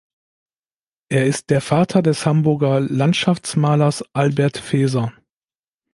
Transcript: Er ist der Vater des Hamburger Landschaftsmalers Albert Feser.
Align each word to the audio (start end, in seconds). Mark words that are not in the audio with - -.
Er 1.09 1.27
ist 1.27 1.51
der 1.51 1.61
Vater 1.61 2.01
des 2.01 2.25
Hamburger 2.25 2.79
Landschaftsmalers 2.79 4.03
Albert 4.13 4.57
Feser. 4.57 5.13